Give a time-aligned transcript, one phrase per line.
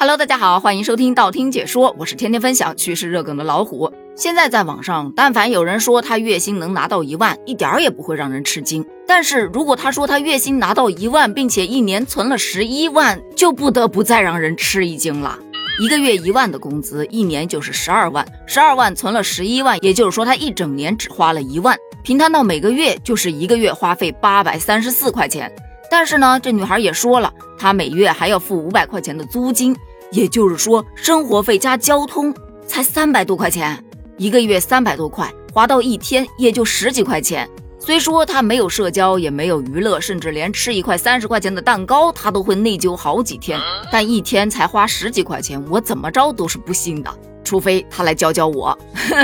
[0.00, 3.92] Hello，大家好，欢迎收听道听解说，我是天天分享趋势热梗的老虎。
[4.14, 8.86] 现在在网上，但凡有人说他月薪能拿到一万，一点儿也不会让人吃惊。
[9.08, 15.36] 但是如果他说他月薪拿到一万，并且一年存了十一万，就不得不再让人吃一惊了。
[15.80, 25.52] 一个月一万的工资，一年就是十二万，十二万存了十一万，也就是说他一整年只花了一万，平摊到每个月就是一个月花费八百三十四块钱。
[25.90, 29.74] 但是呢，这女孩也说了，她每月还要付五百块钱的租金。
[30.10, 32.34] 也就是说，生活费加交通
[32.66, 33.82] 才三百多块钱，
[34.16, 37.48] 一个月三百多块，花到一天也就十几块钱。
[37.78, 43.60] 虽说他没有社交，也没有娱乐，甚至连吃一块三十块钱的蛋糕，他都会内疚好几天。
[43.90, 47.10] 但一天才花十几块钱，我怎么着都是不信的，
[47.44, 48.76] 除非他来教教我。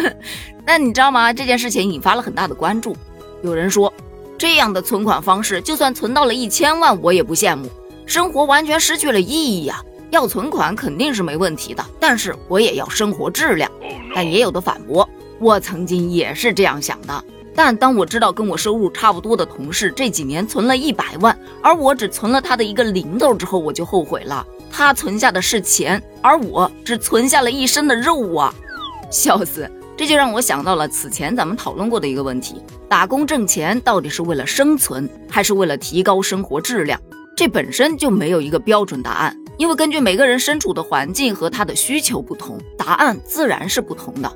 [0.65, 1.33] 那你知道吗？
[1.33, 2.97] 这件事情引发了很大的关注。
[3.43, 3.93] 有人说，
[4.39, 7.69] 这样的存款方式，就算存到了一千万，我也不羡慕，
[8.07, 9.83] 生活完全失去了意义呀。
[10.15, 13.69] 要存款肯定是没问题的，但是我也要生活质量。
[14.15, 15.09] 但也有的反驳，
[15.41, 17.25] 我曾经也是这样想的。
[17.53, 24.47] 但当我知道跟我收入差不多的同事这几年存了一百万，而我只存了他的一个零头之后，我就后悔了。
[24.71, 28.55] 他存下的是钱，而我只存下了一身的肉啊！
[29.11, 29.69] 笑死！
[29.97, 37.01] 这就让我想到了此前咱们讨论过的一个问题：打工挣钱到底是为了生存，还是为了提高生活质量？
[37.37, 39.37] 这本身就没有一个标准答案。
[39.57, 44.31] 因为根据每个人身处的环境和他的需求不同，答案自然是不同的。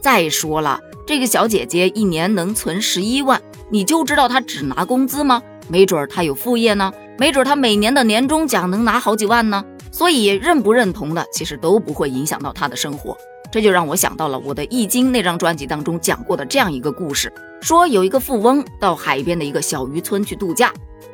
[0.00, 5.42] 再说了，这个小姐姐一年能存十一万，你就知道她只拿工资吗？
[5.68, 9.64] 没准她有副业呢，没准她每年的年终奖能拿好几万呢。
[9.90, 13.16] 所以认不认同的，其实都不会影响到她的生活。
[13.52, 20.72] 这就让我想到了我的《易经》那张专辑当中讲过的这样一个故事：说有一个富翁到海边的一个小渔村去度假，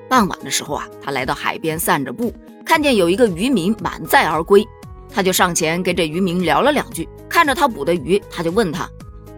[0.08, 2.32] 傍晚的时候啊，他来到海边散着步。
[2.64, 4.66] 看见有一个渔民满载而归，
[5.12, 7.08] 他就上前跟这渔民聊了两句。
[7.28, 8.88] 看着他捕的鱼，他就问他：“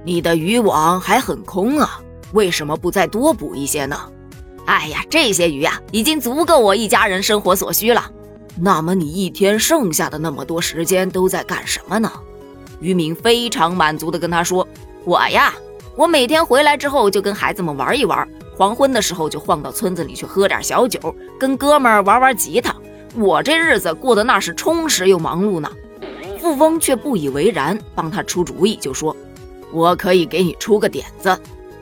[0.04, 2.00] 你的渔网还很空啊，
[2.32, 3.98] 为什么不再多捕一些呢
[4.66, 8.10] ？”“哎呀，这些鱼啊，已经足够我一家人生活所需了。
[8.60, 12.12] ”“那么你一天剩下的那么多时间都在干什么呢？”
[12.80, 14.66] 渔民非常满足地跟他说
[15.04, 15.54] ：“我呀，
[15.96, 18.28] 我每天回来之后就跟孩子们玩一玩，
[18.62, 22.72] 黄昏的时候就晃到村子里去喝点小酒，跟哥们儿玩玩吉他。”
[23.18, 25.68] 我这日子过得那是充实又忙碌呢，
[26.38, 29.16] 富翁却不以为然，帮他出主意，就说
[29.74, 31.36] ：“我可以给你出个点子，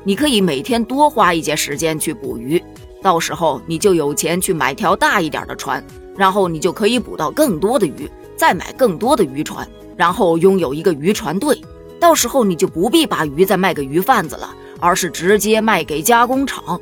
[0.05, 2.65] 你可以每天多花一些时间去捕鱼，
[3.03, 5.85] 到时候你就有钱去买条大一点的船，
[6.17, 9.69] 然后你就可以捕到更多的鱼，再买更多的渔船，
[9.99, 11.61] 然后拥有一个渔船队，
[12.01, 16.81] 到时候你就不必把鱼再卖给鱼贩子了，而是直接卖给加工厂，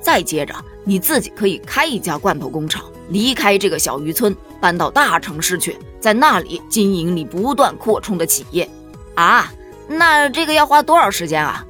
[0.00, 8.70] 再接着你自己可以开一家罐头工厂。”离开这个小渔村，搬到大城市去，在那里经营你不断扩充的企业
[9.16, 9.52] 啊！
[9.88, 11.66] 那这个要花多少时间啊？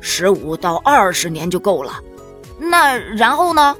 [0.00, 2.00] 十五到二十年就够了。
[2.56, 3.76] 那然后呢？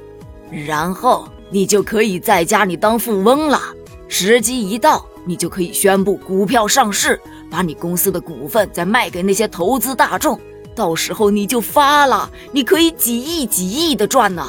[0.51, 3.61] 然后你就可以在家里当富翁了。
[4.09, 7.17] 时机一到，你就可以宣布股票上市，
[7.49, 10.37] 把你公司的股份再卖给那些投资大众，
[10.77, 14.47] 到时候你就发了，你可以几亿几亿的赚呢。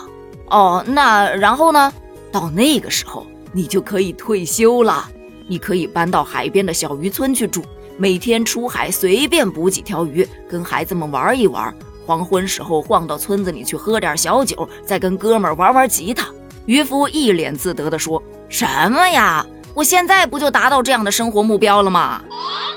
[0.51, 1.91] 哦，那然后呢？
[2.31, 5.09] 到那个时候，你就可以退休了。
[5.47, 7.63] 你可以搬到海边的小渔村去住，
[7.97, 11.75] 每天出海随便捕几条鱼，跟孩子们玩一玩。
[12.05, 16.27] 黄昏时候晃到村子里去喝点小酒，再跟哥们玩玩吉他。
[16.67, 19.47] 渔夫一脸自得地说：“什么呀？
[19.75, 22.23] 我现在不就达到这样的生活目标了吗？”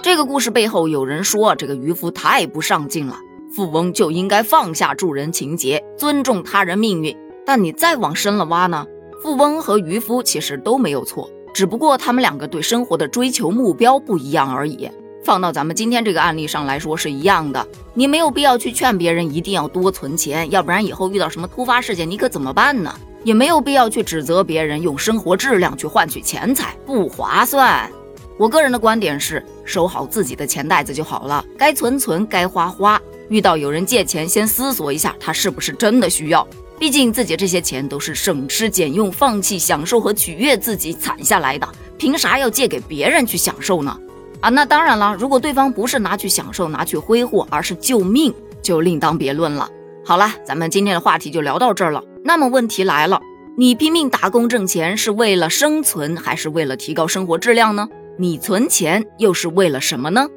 [0.02, 3.18] 这个故事背后有人说，这个渔夫太不上进了，
[3.54, 7.16] 富翁就应该放下助人情节，尊重他人命运。
[7.46, 8.86] 但你再往深了挖呢？
[9.22, 14.90] 富翁和渔夫其实都没有错，只不过他们两个对生活的追求目标不一样而已。
[15.24, 22.94] 放到咱们今天这个案例上来说是一样的，你没有必要去劝别人一定要多存钱，要不然以后遇到什么突发事件你可怎么办呢？
[23.24, 27.92] 也没有必要去指责别人用生活质量去换取钱财，不划算。
[28.40, 33.00] 我个人的观点是，收好自己的钱袋子就好了，该存存，该花花。
[33.32, 36.46] 遇到有人借钱，先思索一下他是不是真的需要。
[36.78, 41.66] 毕竟自己这些钱都是省吃俭用、放弃享受和取悦自己攒下来的，
[41.98, 43.98] 凭啥要借给别人去享受呢？
[44.42, 49.70] 啊，那当然了，如果对方不是拿去享受、拿去挥霍，而是救命，就另当别论了。
[50.04, 52.04] 好了，咱们今天的话题就聊到这儿了。
[52.26, 53.22] 那么问题来了，
[53.58, 57.88] 你拼命打工挣钱是为了生存，还是为了提高生活质量呢？
[58.18, 60.28] 你存钱又是为了什么呢？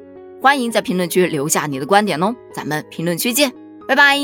[0.45, 3.51] 欢迎在评论区留下你的观点哦，咱们评论区见，
[3.87, 4.15] 拜拜。